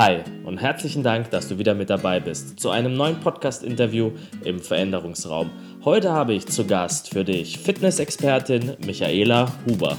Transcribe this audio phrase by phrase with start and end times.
[0.00, 4.12] Hi und herzlichen Dank, dass du wieder mit dabei bist zu einem neuen Podcast-Interview
[4.46, 5.50] im Veränderungsraum.
[5.84, 9.98] Heute habe ich zu Gast für dich Fitnessexpertin Michaela Huber.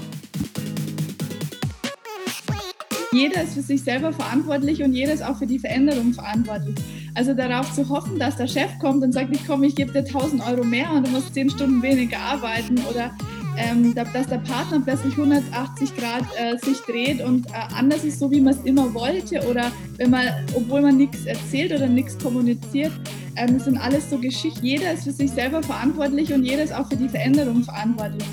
[3.11, 6.77] Jeder ist für sich selber verantwortlich und jeder ist auch für die Veränderung verantwortlich.
[7.13, 9.99] Also darauf zu hoffen, dass der Chef kommt und sagt, ich komme, ich gebe dir
[9.99, 13.11] 1000 Euro mehr und du musst 10 Stunden weniger arbeiten oder
[13.57, 18.31] ähm, dass der Partner plötzlich 180 Grad äh, sich dreht und äh, anders ist, so
[18.31, 22.91] wie man es immer wollte oder wenn man, obwohl man nichts erzählt oder nichts kommuniziert,
[23.35, 24.65] ähm, das sind alles so Geschichten.
[24.65, 28.25] Jeder ist für sich selber verantwortlich und jeder ist auch für die Veränderung verantwortlich.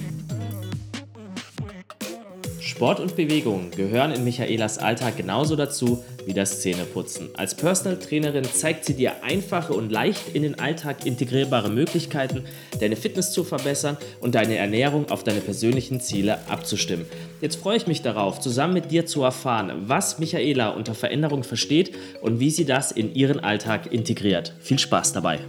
[2.78, 7.28] Sport und Bewegung gehören in Michaelas Alltag genauso dazu wie das Zähneputzen.
[7.34, 12.44] Als Personal Trainerin zeigt sie dir einfache und leicht in den Alltag integrierbare Möglichkeiten,
[12.78, 17.06] deine Fitness zu verbessern und deine Ernährung auf deine persönlichen Ziele abzustimmen.
[17.40, 21.96] Jetzt freue ich mich darauf, zusammen mit dir zu erfahren, was Michaela unter Veränderung versteht
[22.20, 24.54] und wie sie das in ihren Alltag integriert.
[24.60, 25.40] Viel Spaß dabei!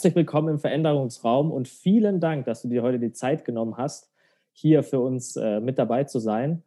[0.00, 4.10] Herzlich willkommen im Veränderungsraum und vielen Dank, dass du dir heute die Zeit genommen hast,
[4.50, 6.62] hier für uns äh, mit dabei zu sein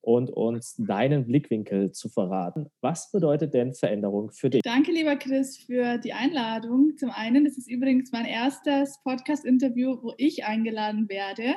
[0.00, 2.70] und uns deinen Blickwinkel zu verraten.
[2.80, 4.62] Was bedeutet denn Veränderung für dich?
[4.62, 6.96] Danke, lieber Chris, für die Einladung.
[6.96, 11.56] Zum einen, das ist übrigens mein erstes Podcast-Interview, wo ich eingeladen werde.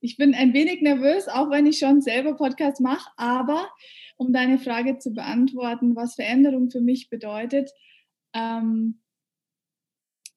[0.00, 3.68] Ich bin ein wenig nervös, auch wenn ich schon selber Podcast mache, aber
[4.16, 7.70] um deine Frage zu beantworten, was Veränderung für mich bedeutet,
[8.32, 9.01] ähm,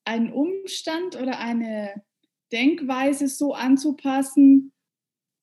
[0.06, 2.04] einen Umstand oder eine
[2.52, 4.72] Denkweise so anzupassen,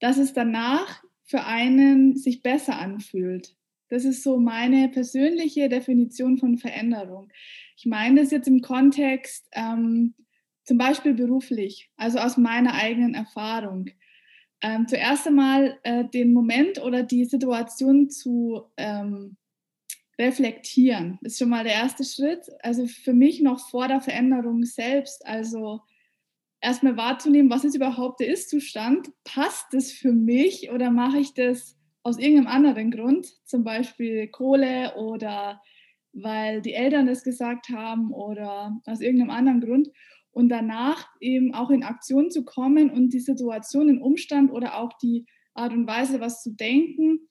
[0.00, 3.56] dass es danach für einen sich besser anfühlt.
[3.88, 7.30] Das ist so meine persönliche Definition von Veränderung.
[7.76, 10.14] Ich meine das jetzt im Kontext ähm,
[10.64, 13.90] zum Beispiel beruflich, also aus meiner eigenen Erfahrung.
[14.62, 19.36] Ähm, zuerst einmal äh, den Moment oder die Situation zu ähm,
[20.18, 21.18] reflektieren.
[21.22, 22.44] Ist schon mal der erste Schritt.
[22.62, 25.26] Also für mich noch vor der Veränderung selbst.
[25.26, 25.80] Also
[26.60, 29.10] erstmal wahrzunehmen, was ist überhaupt der Ist-Zustand?
[29.24, 33.26] Passt das für mich oder mache ich das aus irgendeinem anderen Grund?
[33.44, 35.60] Zum Beispiel Kohle oder
[36.12, 39.88] weil die Eltern das gesagt haben oder aus irgendeinem anderen Grund.
[40.30, 44.92] Und danach eben auch in Aktion zu kommen und die Situation, den Umstand oder auch
[44.94, 47.28] die Art und Weise, was zu denken,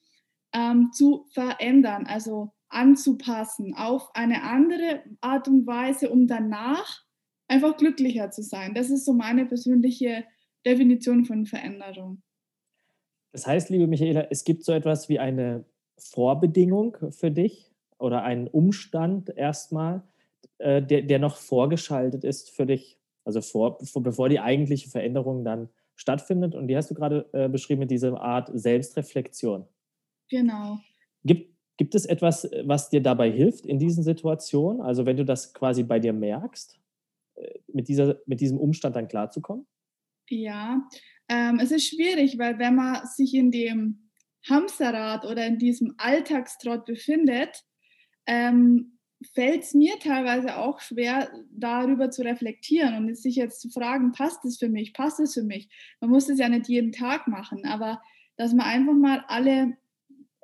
[0.53, 2.05] ähm, zu verändern.
[2.05, 7.03] Also anzupassen auf eine andere Art und Weise, um danach
[7.47, 8.73] einfach glücklicher zu sein.
[8.73, 10.23] Das ist so meine persönliche
[10.65, 12.21] Definition von Veränderung.
[13.33, 15.65] Das heißt, liebe Michaela, es gibt so etwas wie eine
[15.97, 20.03] Vorbedingung für dich oder einen Umstand erstmal,
[20.57, 25.69] äh, der, der noch vorgeschaltet ist für dich, also vor, bevor die eigentliche Veränderung dann
[25.95, 26.55] stattfindet.
[26.55, 29.65] Und die hast du gerade äh, beschrieben mit dieser Art Selbstreflexion.
[30.29, 30.79] Genau.
[31.23, 31.50] Gibt,
[31.81, 34.81] Gibt es etwas, was dir dabei hilft in diesen Situationen?
[34.81, 36.79] Also wenn du das quasi bei dir merkst,
[37.33, 39.65] äh, mit, dieser, mit diesem Umstand dann klarzukommen?
[40.29, 40.87] Ja,
[41.27, 44.11] ähm, es ist schwierig, weil wenn man sich in dem
[44.47, 47.63] Hamsterrad oder in diesem Alltagstrott befindet,
[48.27, 48.99] ähm,
[49.33, 54.45] fällt es mir teilweise auch schwer, darüber zu reflektieren und sich jetzt zu fragen, passt
[54.45, 55.67] es für mich, passt es für mich.
[55.99, 58.03] Man muss es ja nicht jeden Tag machen, aber
[58.37, 59.77] dass man einfach mal alle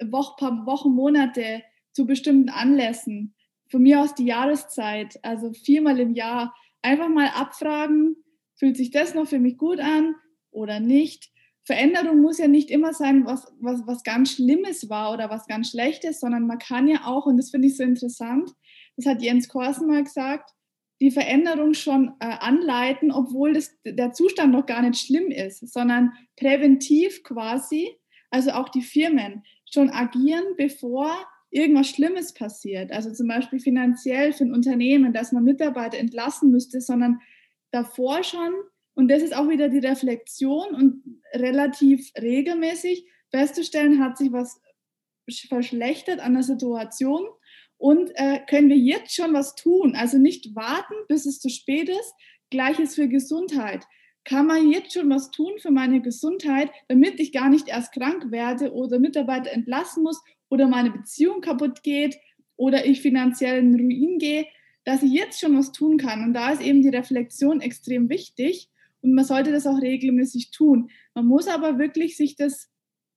[0.06, 3.36] Woche, paar Wochen, Monate zu bestimmten Anlässen,
[3.70, 8.16] von mir aus die Jahreszeit, also viermal im Jahr, einfach mal abfragen,
[8.56, 10.16] fühlt sich das noch für mich gut an
[10.52, 11.32] oder nicht.
[11.66, 15.72] Veränderung muss ja nicht immer sein, was, was, was ganz Schlimmes war oder was ganz
[15.72, 18.52] Schlechtes, sondern man kann ja auch, und das finde ich so interessant,
[18.96, 20.52] das hat Jens Korsen mal gesagt,
[21.02, 26.14] die Veränderung schon äh, anleiten, obwohl das, der Zustand noch gar nicht schlimm ist, sondern
[26.38, 27.98] präventiv quasi,
[28.32, 31.12] also auch die Firmen schon agieren, bevor
[31.50, 32.92] irgendwas Schlimmes passiert.
[32.92, 37.20] Also zum Beispiel finanziell für ein Unternehmen, dass man Mitarbeiter entlassen müsste, sondern
[37.72, 38.54] davor schon,
[38.96, 44.62] und das ist auch wieder die Reflexion und relativ regelmäßig festzustellen, hat sich was
[45.50, 47.26] verschlechtert an der Situation
[47.78, 49.96] und äh, können wir jetzt schon was tun.
[49.96, 52.14] Also nicht warten, bis es zu spät ist.
[52.50, 53.86] Gleiches für Gesundheit
[54.28, 58.30] kann man jetzt schon was tun für meine Gesundheit, damit ich gar nicht erst krank
[58.30, 62.18] werde oder Mitarbeiter entlassen muss oder meine Beziehung kaputt geht
[62.58, 64.46] oder ich finanziell in Ruin gehe,
[64.84, 66.26] dass ich jetzt schon was tun kann.
[66.26, 68.70] Und da ist eben die Reflexion extrem wichtig
[69.00, 70.90] und man sollte das auch regelmäßig tun.
[71.14, 72.70] Man muss aber wirklich sich das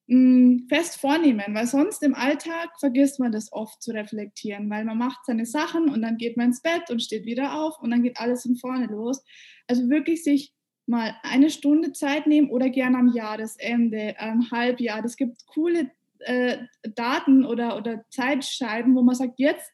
[0.06, 4.84] mh, hm, fest vornehmen, weil sonst im Alltag vergisst man das oft zu reflektieren, weil
[4.84, 7.90] man macht seine Sachen und dann geht man ins Bett und steht wieder auf und
[7.90, 9.24] dann geht alles von vorne los.
[9.66, 10.52] Also wirklich sich
[10.90, 15.02] mal eine Stunde Zeit nehmen oder gerne am Jahresende, am Halbjahr.
[15.04, 16.58] Es gibt coole äh,
[16.94, 19.72] Daten oder, oder Zeitscheiben, wo man sagt, jetzt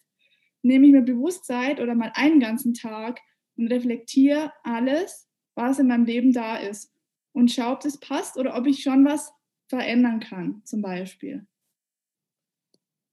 [0.62, 3.18] nehme ich mir bewusst Zeit oder mal einen ganzen Tag
[3.56, 6.92] und reflektiere alles, was in meinem Leben da ist
[7.32, 9.32] und schaue, ob das passt oder ob ich schon was
[9.69, 11.46] verändern kann, zum Beispiel.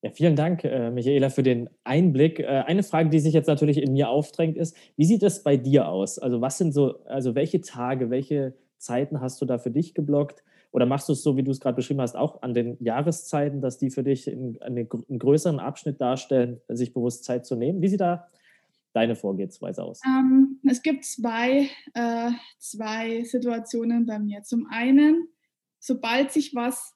[0.03, 2.41] Ja, vielen Dank, äh, Michaela, für den Einblick.
[2.41, 5.55] Äh, eine Frage, die sich jetzt natürlich in mir aufdrängt, ist, wie sieht es bei
[5.55, 6.19] dir aus?
[6.19, 10.43] Also was sind so, also welche Tage, welche Zeiten hast du da für dich geblockt?
[10.71, 13.61] Oder machst du es so, wie du es gerade beschrieben hast, auch an den Jahreszeiten,
[13.61, 17.81] dass die für dich in, einen, größeren Abschnitt darstellen, sich bewusst Zeit zu nehmen?
[17.81, 18.27] Wie sieht da
[18.91, 20.01] deine Vorgehensweise aus?
[20.05, 24.43] Ähm, es gibt zwei, äh, zwei Situationen bei mir.
[24.43, 25.29] Zum einen,
[25.79, 26.92] sobald sich was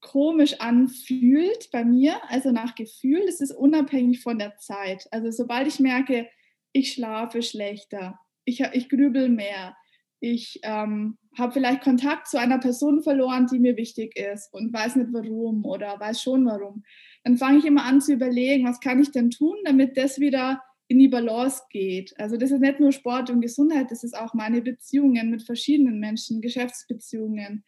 [0.00, 5.08] komisch anfühlt bei mir, also nach Gefühl, das ist unabhängig von der Zeit.
[5.10, 6.28] Also sobald ich merke,
[6.72, 9.76] ich schlafe schlechter, ich, ich grübel mehr,
[10.20, 14.96] ich ähm, habe vielleicht Kontakt zu einer Person verloren, die mir wichtig ist und weiß
[14.96, 16.82] nicht warum oder weiß schon warum,
[17.24, 20.62] dann fange ich immer an zu überlegen, was kann ich denn tun, damit das wieder
[20.88, 22.18] in die Balance geht.
[22.18, 26.00] Also das ist nicht nur Sport und Gesundheit, das ist auch meine Beziehungen mit verschiedenen
[26.00, 27.64] Menschen, Geschäftsbeziehungen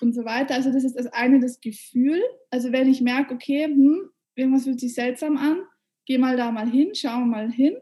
[0.00, 0.54] und so weiter.
[0.54, 2.22] Also das ist das eine, das Gefühl.
[2.50, 5.58] Also wenn ich merke, okay, hm, irgendwas fühlt sich seltsam an,
[6.04, 7.76] geh mal da mal hin, schau mal hin.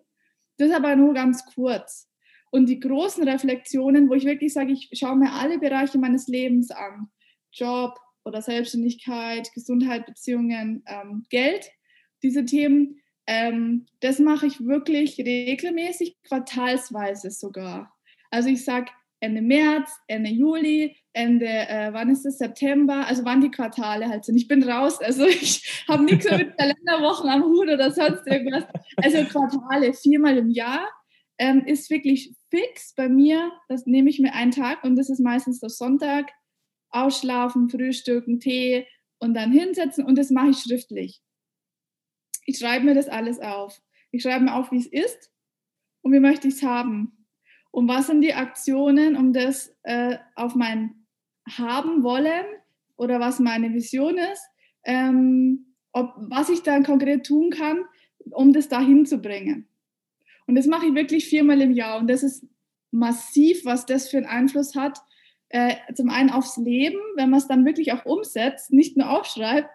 [0.57, 2.09] Das ist aber nur ganz kurz.
[2.51, 6.71] Und die großen Reflexionen, wo ich wirklich sage, ich schaue mir alle Bereiche meines Lebens
[6.71, 7.09] an,
[7.53, 11.71] Job oder Selbstständigkeit, Gesundheit, Beziehungen, ähm, Geld,
[12.23, 17.95] diese Themen, ähm, das mache ich wirklich regelmäßig, quartalsweise sogar.
[18.31, 18.91] Also ich sage
[19.25, 24.25] Ende März, Ende Juli, Ende, äh, wann ist es, September, also wann die Quartale halt
[24.25, 24.37] sind.
[24.37, 28.65] Ich bin raus, also ich habe nichts mit Kalenderwochen am Hut oder sonst irgendwas.
[28.97, 30.87] Also Quartale, viermal im Jahr
[31.39, 33.51] ähm, ist wirklich fix bei mir.
[33.69, 36.31] Das nehme ich mir einen Tag und das ist meistens der Sonntag.
[36.91, 38.87] Ausschlafen, frühstücken, Tee
[39.19, 41.23] und dann hinsetzen und das mache ich schriftlich.
[42.45, 43.81] Ich schreibe mir das alles auf.
[44.11, 45.33] Ich schreibe mir auf, wie es ist
[46.03, 47.24] und wie möchte ich es haben.
[47.75, 50.95] Und was sind die Aktionen, um das äh, auf mein
[51.51, 52.45] haben wollen
[52.95, 54.49] oder was meine Vision ist,
[54.85, 57.85] ähm, ob, was ich dann konkret tun kann,
[58.31, 59.67] um das dahin zu bringen.
[60.47, 62.47] Und das mache ich wirklich viermal im Jahr und das ist
[62.93, 65.01] massiv, was das für einen Einfluss hat.
[65.55, 69.69] Äh, zum einen aufs Leben, wenn man es dann wirklich auch umsetzt, nicht nur aufschreibt,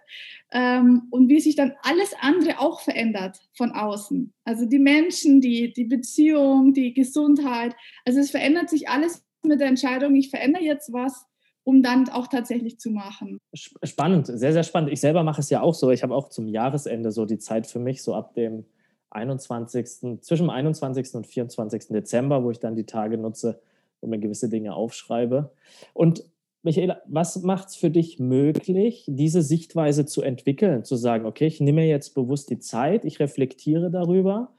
[0.51, 4.33] ähm, und wie sich dann alles andere auch verändert von außen.
[4.43, 7.77] Also die Menschen, die, die Beziehung, die Gesundheit.
[8.03, 11.27] Also es verändert sich alles mit der Entscheidung, ich verändere jetzt was
[11.65, 13.37] um dann auch tatsächlich zu machen.
[13.53, 14.91] Spannend, sehr, sehr spannend.
[14.91, 15.91] Ich selber mache es ja auch so.
[15.91, 18.65] Ich habe auch zum Jahresende so die Zeit für mich, so ab dem
[19.11, 21.13] 21., zwischen dem 21.
[21.13, 21.89] und 24.
[21.89, 23.61] Dezember, wo ich dann die Tage nutze
[24.01, 25.51] und mir gewisse Dinge aufschreibe.
[25.93, 26.23] Und
[26.61, 31.61] Michaela, was macht es für dich möglich, diese Sichtweise zu entwickeln, zu sagen, okay, ich
[31.61, 34.53] nehme jetzt bewusst die Zeit, ich reflektiere darüber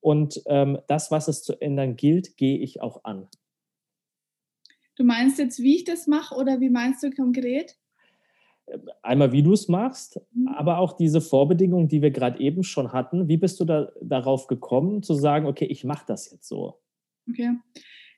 [0.00, 3.28] und ähm, das, was es zu ändern gilt, gehe ich auch an?
[4.96, 7.76] Du meinst jetzt, wie ich das mache oder wie meinst du konkret?
[9.02, 10.48] Einmal, wie du es machst, mhm.
[10.48, 13.28] aber auch diese Vorbedingungen, die wir gerade eben schon hatten.
[13.28, 16.80] Wie bist du da, darauf gekommen, zu sagen, okay, ich mache das jetzt so?
[17.28, 17.50] Okay.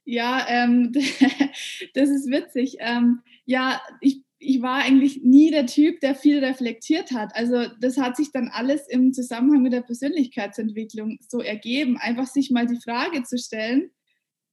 [0.05, 0.93] Ja, ähm,
[1.95, 2.77] das ist witzig.
[2.81, 7.35] Ähm, ja, ich, ich war eigentlich nie der Typ, der viel reflektiert hat.
[7.35, 12.51] Also das hat sich dann alles im Zusammenhang mit der Persönlichkeitsentwicklung so ergeben, einfach sich
[12.51, 13.91] mal die Frage zu stellen,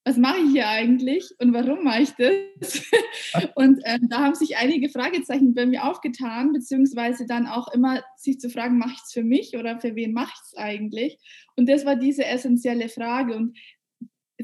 [0.03, 2.83] was mache ich hier eigentlich und warum mache ich das?
[3.55, 8.39] und ähm, da haben sich einige Fragezeichen bei mir aufgetan, beziehungsweise dann auch immer sich
[8.39, 11.19] zu fragen, mache ich es für mich oder für wen mache ich es eigentlich?
[11.55, 13.35] Und das war diese essentielle Frage.
[13.35, 13.55] Und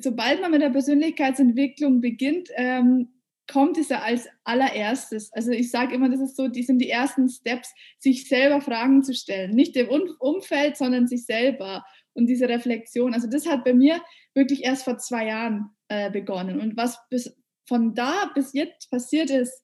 [0.03, 3.09] sobald man mit der Persönlichkeitsentwicklung beginnt, ähm,
[3.49, 5.31] kommt es ja als allererstes.
[5.33, 9.03] Also ich sage immer, das ist so, die sind die ersten Steps, sich selber Fragen
[9.03, 9.51] zu stellen.
[9.51, 9.87] Nicht dem
[10.19, 11.85] Umfeld, sondern sich selber.
[12.13, 14.01] Und diese Reflexion, also das hat bei mir
[14.33, 16.59] wirklich erst vor zwei Jahren äh, begonnen.
[16.59, 17.35] Und was bis
[17.67, 19.63] von da bis jetzt passiert ist,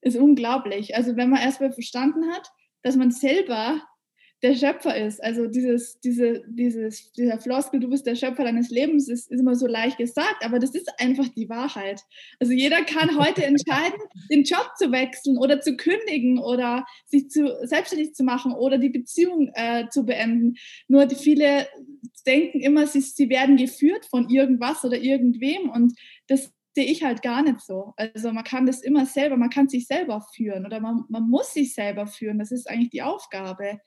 [0.00, 0.96] ist unglaublich.
[0.96, 2.48] Also wenn man erstmal verstanden hat,
[2.82, 3.82] dass man selber
[4.44, 5.24] der Schöpfer ist.
[5.24, 9.54] Also dieses, diese, dieses, dieser Floskel, du bist der Schöpfer deines Lebens, ist, ist immer
[9.54, 12.02] so leicht gesagt, aber das ist einfach die Wahrheit.
[12.38, 13.98] Also jeder kann heute entscheiden,
[14.30, 18.90] den Job zu wechseln oder zu kündigen oder sich zu, selbstständig zu machen oder die
[18.90, 20.56] Beziehung äh, zu beenden.
[20.88, 21.66] Nur die viele
[22.26, 25.94] denken immer, sie, sie werden geführt von irgendwas oder irgendwem und
[26.26, 27.94] das sehe ich halt gar nicht so.
[27.96, 31.54] Also man kann das immer selber, man kann sich selber führen oder man, man muss
[31.54, 32.38] sich selber führen.
[32.38, 33.78] Das ist eigentlich die Aufgabe.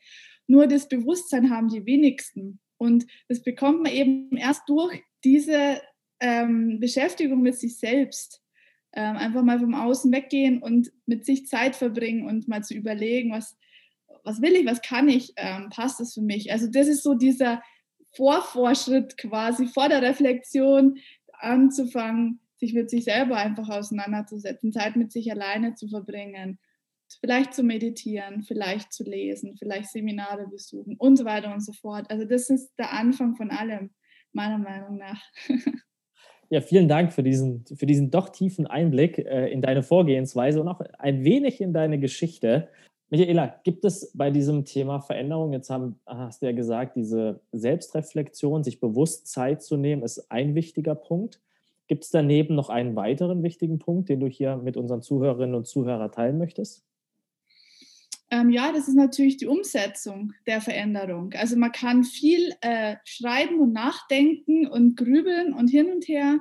[0.48, 2.60] Nur das Bewusstsein haben die wenigsten.
[2.78, 5.82] Und das bekommt man eben erst durch diese
[6.20, 8.42] ähm, Beschäftigung mit sich selbst.
[8.94, 13.32] Ähm, einfach mal vom Außen weggehen und mit sich Zeit verbringen und mal zu überlegen,
[13.32, 13.58] was,
[14.24, 16.52] was will ich, was kann ich, ähm, passt das für mich.
[16.52, 17.62] Also das ist so dieser
[18.16, 20.98] Vorvorschritt quasi vor der Reflexion
[21.34, 26.58] anzufangen, sich mit sich selber einfach auseinanderzusetzen, Zeit mit sich alleine zu verbringen,
[27.22, 32.10] vielleicht zu meditieren, vielleicht zu lesen, vielleicht Seminare besuchen und so weiter und so fort.
[32.10, 33.92] Also das ist der Anfang von allem,
[34.34, 35.22] meiner Meinung nach.
[36.50, 40.70] Ja, vielen Dank für diesen, für diesen doch tiefen Einblick äh, in deine Vorgehensweise und
[40.70, 42.70] auch ein wenig in deine Geschichte.
[43.10, 48.64] Michaela, gibt es bei diesem Thema Veränderung, jetzt haben, hast du ja gesagt, diese Selbstreflexion,
[48.64, 51.42] sich bewusst Zeit zu nehmen, ist ein wichtiger Punkt.
[51.88, 55.68] Gibt es daneben noch einen weiteren wichtigen Punkt, den du hier mit unseren Zuhörerinnen und
[55.68, 56.84] Zuhörern teilen möchtest?
[58.30, 61.34] Ähm, ja, das ist natürlich die Umsetzung der Veränderung.
[61.34, 66.40] Also man kann viel äh, schreiben und nachdenken und grübeln und hin und her.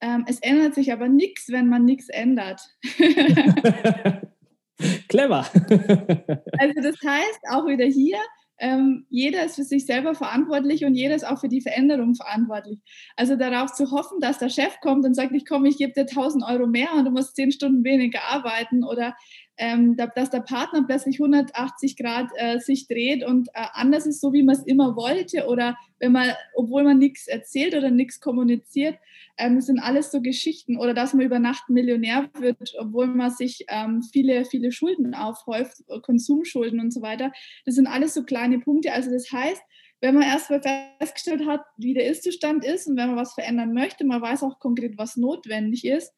[0.00, 2.62] Ähm, es ändert sich aber nichts, wenn man nichts ändert.
[5.08, 5.40] Clever.
[6.58, 8.18] also das heißt, auch wieder hier,
[8.60, 12.80] ähm, jeder ist für sich selber verantwortlich und jeder ist auch für die Veränderung verantwortlich.
[13.16, 16.02] Also darauf zu hoffen, dass der Chef kommt und sagt, ich komme, ich gebe dir
[16.02, 19.14] 1000 Euro mehr und du musst 10 Stunden weniger arbeiten oder
[19.58, 24.32] ähm, dass der Partner plötzlich 180 Grad äh, sich dreht und äh, anders ist, so
[24.32, 28.96] wie man es immer wollte oder wenn man, obwohl man nichts erzählt oder nichts kommuniziert,
[29.36, 33.64] ähm, sind alles so Geschichten oder dass man über Nacht Millionär wird, obwohl man sich
[33.68, 37.32] ähm, viele, viele Schulden aufhäuft, Konsumschulden und so weiter.
[37.66, 38.92] Das sind alles so kleine Punkte.
[38.92, 39.62] Also das heißt,
[40.00, 40.60] wenn man erst mal
[41.00, 44.60] festgestellt hat, wie der Ist-Zustand ist und wenn man was verändern möchte, man weiß auch
[44.60, 46.14] konkret, was notwendig ist,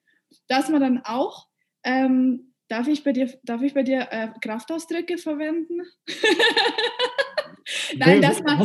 [0.49, 1.47] dass man dann auch
[1.83, 5.81] ähm, Darf ich bei dir, darf ich bei dir äh, Kraftausdrücke verwenden?
[7.97, 8.59] Nein, dass man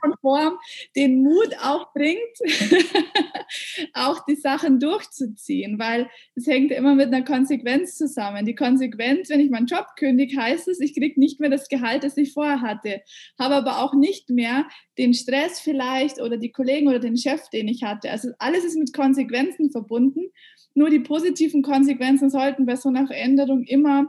[0.00, 0.58] konform
[0.94, 2.20] den Mut auch bringt,
[3.94, 8.46] auch die Sachen durchzuziehen, weil es hängt immer mit einer Konsequenz zusammen.
[8.46, 12.04] Die Konsequenz, wenn ich meinen Job kündige, heißt es, ich kriege nicht mehr das Gehalt,
[12.04, 13.02] das ich vorher hatte,
[13.40, 17.66] habe aber auch nicht mehr den Stress vielleicht oder die Kollegen oder den Chef, den
[17.66, 18.12] ich hatte.
[18.12, 20.30] Also alles ist mit Konsequenzen verbunden.
[20.74, 24.08] Nur die positiven Konsequenzen sollten bei so einer Veränderung immer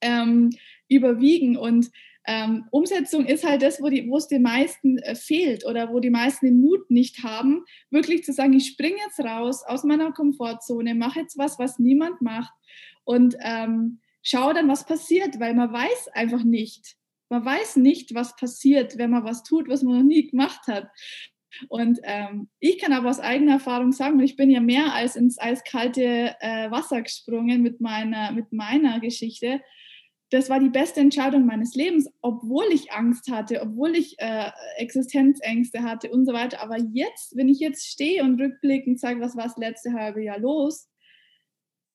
[0.00, 0.50] ähm,
[0.88, 1.90] überwiegen und
[2.26, 6.46] ähm, Umsetzung ist halt das, wo, es den meisten äh, fehlt oder wo die meisten
[6.46, 11.20] den Mut nicht haben, wirklich zu sagen, ich springe jetzt raus aus meiner Komfortzone, mache
[11.20, 12.52] jetzt was, was niemand macht
[13.04, 16.96] und ähm, schaue dann, was passiert, weil man weiß einfach nicht.
[17.28, 20.88] Man weiß nicht, was passiert, wenn man was tut, was man noch nie gemacht hat.
[21.68, 25.38] Und ähm, ich kann aber aus eigener Erfahrung sagen, ich bin ja mehr als ins
[25.38, 29.60] eiskalte äh, Wasser gesprungen mit meiner, mit meiner Geschichte.
[30.30, 35.82] Das war die beste Entscheidung meines Lebens, obwohl ich Angst hatte, obwohl ich äh, Existenzängste
[35.82, 36.60] hatte und so weiter.
[36.62, 40.38] Aber jetzt, wenn ich jetzt stehe und rückblickend sage, was war das letzte halbe Jahr
[40.38, 40.88] los,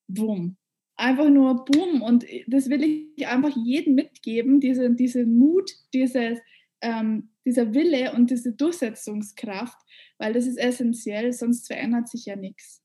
[0.08, 0.58] boom,
[0.96, 2.02] einfach nur boom.
[2.02, 6.40] Und das will ich einfach jedem mitgeben, diese, diesen Mut, dieses,
[6.82, 9.78] ähm, dieser Wille und diese Durchsetzungskraft,
[10.20, 12.84] weil das ist essentiell, sonst verändert sich ja nichts.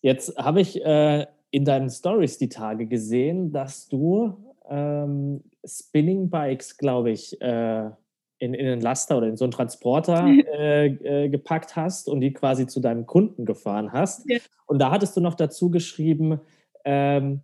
[0.00, 6.76] Jetzt habe ich äh, in deinen Stories die Tage gesehen, dass du ähm, Spinning Bikes,
[6.76, 7.90] glaube ich, äh,
[8.38, 10.26] in, in einen Laster oder in so einen Transporter
[10.58, 14.28] äh, äh, gepackt hast und die quasi zu deinem Kunden gefahren hast.
[14.30, 14.38] Ja.
[14.66, 16.40] Und da hattest du noch dazu geschrieben,
[16.84, 17.40] ähm,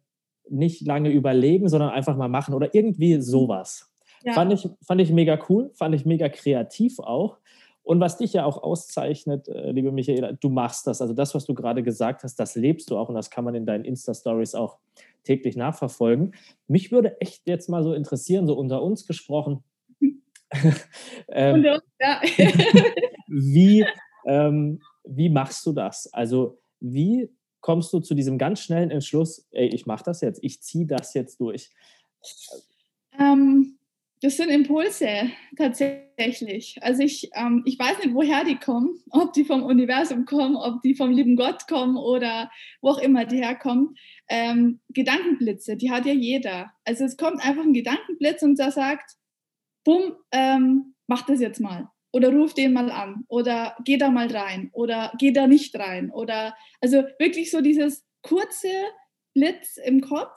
[0.48, 3.91] nicht lange überlegen, sondern einfach mal machen oder irgendwie sowas.
[4.24, 4.32] Ja.
[4.32, 7.38] Fand, ich, fand ich mega cool, fand ich mega kreativ auch.
[7.84, 11.00] Und was dich ja auch auszeichnet, äh, liebe Michaela, du machst das.
[11.00, 13.54] Also das, was du gerade gesagt hast, das lebst du auch und das kann man
[13.54, 14.78] in deinen Insta-Stories auch
[15.24, 16.34] täglich nachverfolgen.
[16.68, 19.64] Mich würde echt jetzt mal so interessieren, so unter uns gesprochen.
[21.28, 22.20] ähm, unter uns, ja.
[23.26, 23.84] wie,
[24.26, 26.12] ähm, wie machst du das?
[26.12, 30.62] Also wie kommst du zu diesem ganz schnellen Entschluss, ey, ich mache das jetzt, ich
[30.62, 31.70] ziehe das jetzt durch?
[33.18, 33.78] Ähm,
[34.22, 36.78] das sind Impulse tatsächlich.
[36.80, 40.80] Also ich, ähm, ich weiß nicht, woher die kommen, ob die vom Universum kommen, ob
[40.82, 42.48] die vom lieben Gott kommen oder
[42.80, 43.96] wo auch immer die herkommen.
[44.28, 46.70] Ähm, Gedankenblitze, die hat ja jeder.
[46.84, 49.16] Also es kommt einfach ein Gedankenblitz und der sagt,
[49.84, 51.88] bumm, ähm, mach das jetzt mal.
[52.12, 53.24] Oder ruf den mal an.
[53.26, 54.70] Oder geh da mal rein.
[54.72, 56.10] Oder geh da nicht rein.
[56.12, 58.70] Oder also wirklich so dieses kurze
[59.34, 60.30] Blitz im Kopf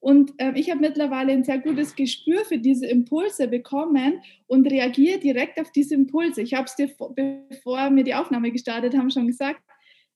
[0.00, 5.18] und äh, ich habe mittlerweile ein sehr gutes Gespür für diese Impulse bekommen und reagiere
[5.18, 6.42] direkt auf diese Impulse.
[6.42, 6.88] Ich habe es dir,
[7.48, 9.60] bevor wir die Aufnahme gestartet haben, schon gesagt.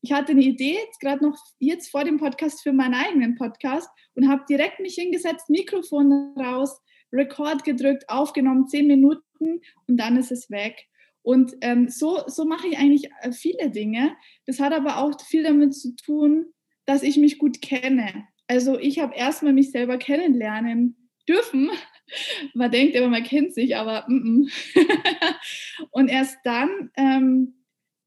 [0.03, 4.29] Ich hatte eine Idee, gerade noch jetzt vor dem Podcast für meinen eigenen Podcast und
[4.29, 6.81] habe direkt mich hingesetzt, Mikrofon raus,
[7.13, 10.87] Record gedrückt, aufgenommen, zehn Minuten und dann ist es weg.
[11.23, 14.17] Und ähm, so, so mache ich eigentlich äh, viele Dinge.
[14.47, 16.47] Das hat aber auch viel damit zu tun,
[16.87, 18.27] dass ich mich gut kenne.
[18.51, 21.71] Also ich habe erstmal mich selber kennenlernen dürfen.
[22.55, 25.37] Man denkt immer, man kennt sich, aber mm -mm.
[25.93, 27.65] und erst dann ähm,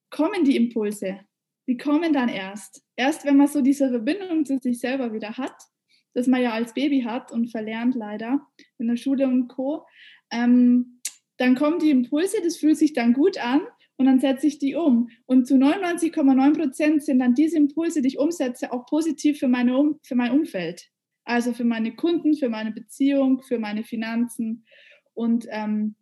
[0.09, 1.21] kommen die Impulse.
[1.69, 2.83] Die kommen dann erst.
[2.97, 5.55] Erst wenn man so diese Verbindung zu sich selber wieder hat,
[6.13, 8.45] das man ja als Baby hat und verlernt leider
[8.77, 9.85] in der Schule und Co.
[10.29, 10.99] Ähm,
[11.37, 13.61] dann kommen die Impulse, das fühlt sich dann gut an
[13.97, 15.09] und dann setze ich die um.
[15.25, 19.77] Und zu 99,9 Prozent sind dann diese Impulse, die ich umsetze, auch positiv für, meine
[19.77, 20.89] um für mein Umfeld.
[21.25, 24.65] Also für meine Kunden, für meine Beziehung, für meine Finanzen.
[25.13, 25.95] Und ähm,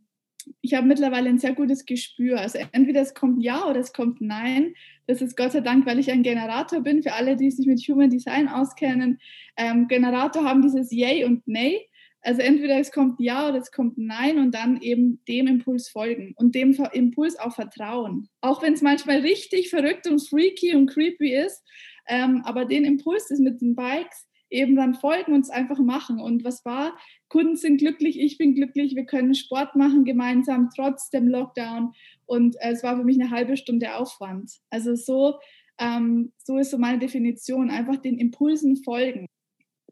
[0.62, 2.40] ich habe mittlerweile ein sehr gutes Gespür.
[2.40, 4.74] Also entweder es kommt Ja oder es kommt Nein.
[5.08, 7.04] Das ist Gott sei Dank, weil ich ein Generator bin.
[7.04, 9.20] Für alle, die sich mit Human Design auskennen,
[9.58, 11.88] ähm, Generator haben dieses Yay und Nay.
[12.22, 16.34] Also entweder es kommt Ja oder es kommt Nein und dann eben dem Impuls folgen
[16.38, 18.30] und dem Impuls auch vertrauen.
[18.42, 21.64] Auch wenn es manchmal richtig verrückt und freaky und creepy ist,
[22.08, 26.20] ähm, aber den Impuls ist mit den Bikes eben dann folgen und es einfach machen.
[26.20, 26.98] Und was war?
[27.30, 31.94] Kunden sind glücklich, ich bin glücklich, wir können Sport machen gemeinsam trotz dem Lockdown.
[32.26, 34.52] Und äh, es war für mich eine halbe Stunde Aufwand.
[34.70, 35.40] Also so,
[35.80, 39.26] ähm, so ist so meine Definition, einfach den Impulsen folgen.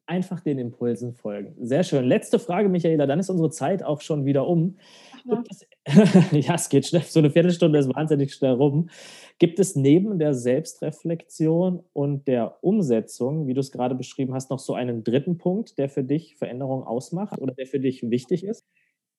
[0.10, 1.54] Einfach den Impulsen folgen.
[1.62, 2.04] Sehr schön.
[2.04, 4.76] Letzte Frage, Michaela, dann ist unsere Zeit auch schon wieder um.
[5.24, 5.44] Ja.
[6.32, 7.04] ja, es geht schnell.
[7.04, 8.90] So eine Viertelstunde ist wahnsinnig schnell rum.
[9.38, 14.58] Gibt es neben der Selbstreflexion und der Umsetzung, wie du es gerade beschrieben hast, noch
[14.58, 18.66] so einen dritten Punkt, der für dich Veränderung ausmacht oder der für dich wichtig ist?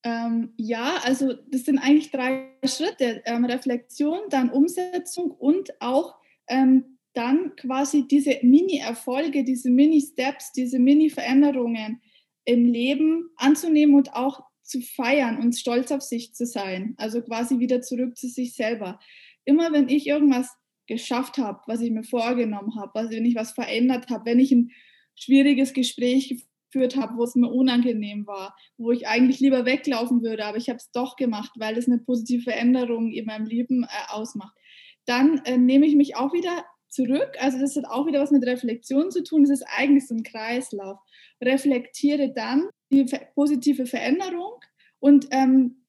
[0.03, 3.23] Ähm, ja, also das sind eigentlich drei Schritte.
[3.27, 6.17] Ähm, Reflexion, dann Umsetzung und auch
[6.49, 12.01] ähm, dann quasi diese Mini-Erfolge, diese Mini-Steps, diese Mini-Veränderungen
[12.45, 16.95] im Leben anzunehmen und auch zu feiern und stolz auf sich zu sein.
[16.97, 19.01] Also quasi wieder zurück zu sich selber
[19.45, 20.49] immer wenn ich irgendwas
[20.87, 24.53] geschafft habe, was ich mir vorgenommen habe, was, wenn ich was verändert habe, wenn ich
[24.53, 24.71] ein
[25.15, 30.45] schwieriges Gespräch geführt habe, wo es mir unangenehm war, wo ich eigentlich lieber weglaufen würde,
[30.45, 33.89] aber ich habe es doch gemacht, weil es eine positive Veränderung in meinem Leben äh,
[34.09, 34.57] ausmacht,
[35.05, 37.31] dann äh, nehme ich mich auch wieder zurück.
[37.39, 39.43] Also das hat auch wieder was mit Reflexion zu tun.
[39.43, 40.99] Das ist eigentlich so ein Kreislauf.
[41.43, 44.61] Reflektiere dann die positive Veränderung
[44.99, 45.87] und ähm,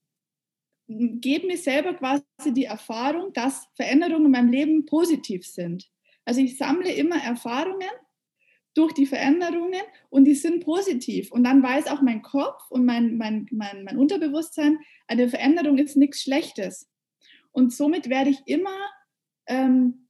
[0.88, 5.90] gebe mir selber quasi die Erfahrung, dass Veränderungen in meinem Leben positiv sind.
[6.26, 7.90] Also ich sammle immer Erfahrungen
[8.74, 11.32] durch die Veränderungen und die sind positiv.
[11.32, 15.98] Und dann weiß auch mein Kopf und mein, mein, mein, mein Unterbewusstsein, eine Veränderung ist
[15.98, 16.90] nichts Schlechtes.
[17.52, 18.78] Und somit werde ich immer
[19.48, 20.01] ähm,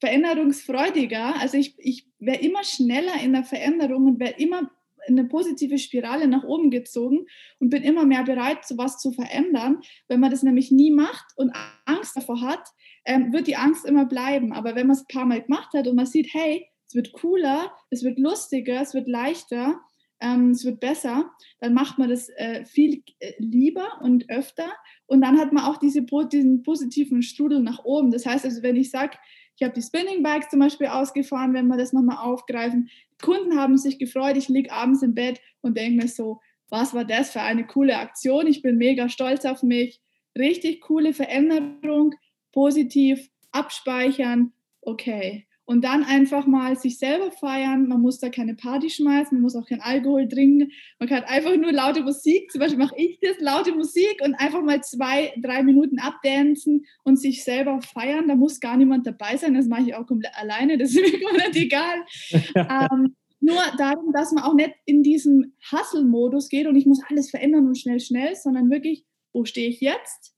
[0.00, 1.40] veränderungsfreudiger.
[1.40, 4.70] Also ich, ich werde immer schneller in der Veränderung und werde immer
[5.06, 7.26] in eine positive Spirale nach oben gezogen
[7.58, 9.80] und bin immer mehr bereit, sowas zu verändern.
[10.06, 11.52] Wenn man das nämlich nie macht und
[11.86, 12.68] Angst davor hat,
[13.04, 14.52] ähm, wird die Angst immer bleiben.
[14.52, 17.12] Aber wenn man es ein paar Mal gemacht hat und man sieht, hey, es wird
[17.12, 19.80] cooler, es wird lustiger, es wird leichter,
[20.20, 21.30] ähm, es wird besser,
[21.60, 24.68] dann macht man das äh, viel äh, lieber und öfter.
[25.06, 28.10] Und dann hat man auch diese, diesen positiven Strudel nach oben.
[28.10, 29.16] Das heißt also, wenn ich sage,
[29.58, 32.90] ich habe die Spinning Bikes zum Beispiel ausgefahren, wenn wir das nochmal aufgreifen.
[33.20, 37.04] Kunden haben sich gefreut, ich liege abends im Bett und denke mir so, was war
[37.04, 38.46] das für eine coole Aktion?
[38.46, 40.00] Ich bin mega stolz auf mich.
[40.38, 42.14] Richtig coole Veränderung,
[42.52, 44.52] positiv abspeichern.
[44.80, 47.88] Okay, und dann einfach mal sich selber feiern.
[47.88, 50.70] Man muss da keine Party schmeißen, man muss auch keinen Alkohol trinken.
[50.98, 54.62] Man kann einfach nur laute Musik, zum Beispiel mache ich das, laute Musik und einfach
[54.62, 58.28] mal zwei, drei Minuten abdancen und sich selber feiern.
[58.28, 61.20] Da muss gar niemand dabei sein, das mache ich auch komplett alleine, das ist mir
[61.28, 61.98] komplett egal.
[62.54, 67.28] ähm, nur darum, dass man auch nicht in diesen Hustle-Modus geht und ich muss alles
[67.28, 69.04] verändern und schnell, schnell, sondern wirklich,
[69.34, 70.34] wo stehe ich jetzt?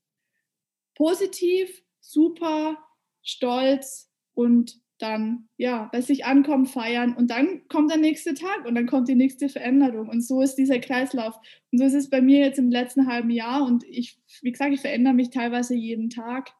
[0.93, 2.77] Positiv, super,
[3.23, 8.75] stolz und dann ja bei sich ankommen, feiern und dann kommt der nächste Tag und
[8.75, 10.09] dann kommt die nächste Veränderung.
[10.09, 11.35] Und so ist dieser Kreislauf.
[11.71, 13.65] Und so ist es bei mir jetzt im letzten halben Jahr.
[13.65, 16.51] Und ich, wie gesagt, ich verändere mich teilweise jeden Tag,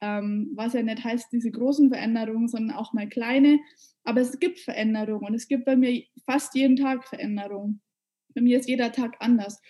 [0.00, 3.58] ähm, was ja nicht heißt diese großen Veränderungen, sondern auch mal kleine,
[4.04, 7.80] aber es gibt Veränderungen und es gibt bei mir fast jeden Tag Veränderungen.
[8.34, 9.60] Bei mir ist jeder Tag anders.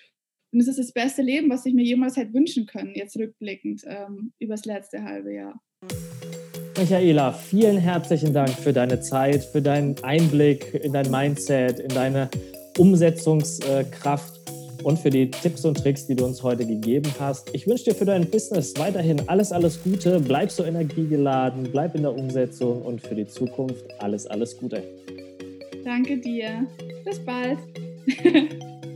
[0.52, 3.82] Und es ist das beste Leben, was ich mir jemals hätte wünschen können, jetzt rückblickend
[3.86, 5.60] ähm, über das letzte halbe Jahr.
[6.76, 12.28] Michaela, vielen herzlichen Dank für deine Zeit, für deinen Einblick in dein Mindset, in deine
[12.78, 14.40] Umsetzungskraft
[14.82, 17.54] und für die Tipps und Tricks, die du uns heute gegeben hast.
[17.54, 20.18] Ich wünsche dir für dein Business weiterhin alles, alles Gute.
[20.20, 24.82] Bleib so energiegeladen, bleib in der Umsetzung und für die Zukunft alles, alles Gute.
[25.84, 26.66] Danke dir.
[27.04, 27.58] Bis bald.